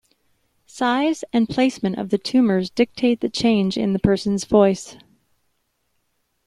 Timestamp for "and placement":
1.31-1.99